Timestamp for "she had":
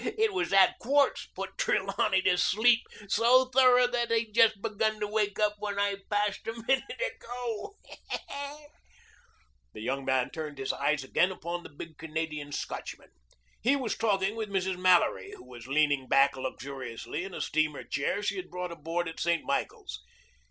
18.23-18.49